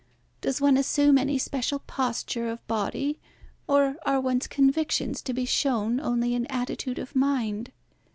"Does 0.41 0.59
one 0.59 0.77
assume 0.77 1.19
any 1.19 1.37
special 1.37 1.77
posture 1.77 2.49
of 2.49 2.65
body, 2.65 3.19
or 3.67 3.97
are 4.03 4.19
one's 4.19 4.47
convictions 4.47 5.21
to 5.21 5.31
be 5.31 5.45
shown 5.45 5.99
only 5.99 6.33
in 6.33 6.47
attitude 6.47 6.97
of 6.97 7.15
mind?" 7.15 7.71